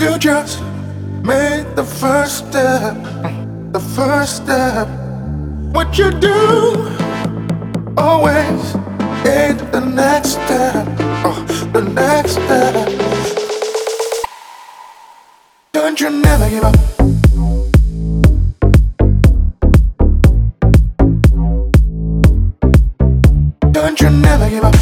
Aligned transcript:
You 0.00 0.16
just 0.18 0.62
made 1.22 1.66
the 1.76 1.84
first 1.84 2.48
step. 2.48 2.96
The 3.72 3.80
first 3.94 4.36
step. 4.36 4.88
What 5.74 5.98
you 5.98 6.10
do 6.10 6.88
always 7.98 8.76
ain't 9.26 9.60
the 9.70 9.82
next 9.84 10.30
step. 10.30 10.86
Oh, 11.22 11.44
the 11.74 11.82
next 11.82 12.32
step. 12.32 12.74
Don't 15.72 16.00
you 16.00 16.08
never 16.08 16.48
give 16.48 16.64
up. 16.64 16.76
Don't 23.70 24.00
you 24.00 24.08
never 24.08 24.48
give 24.48 24.64
up. 24.64 24.79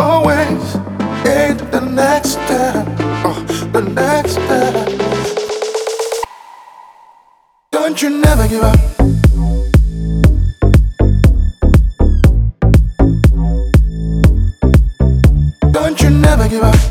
Always 0.00 0.76
ain't 1.26 1.70
the 1.70 1.80
next 1.80 2.30
step, 2.32 2.86
oh, 3.24 3.44
the 3.72 3.82
next 3.82 4.32
step. 4.32 4.89
Don't 7.90 8.02
you 8.02 8.10
never 8.10 8.46
give 8.46 8.62
up. 8.62 8.78
Don't 15.72 16.00
you 16.00 16.10
never 16.10 16.48
give 16.48 16.62
up. 16.62 16.89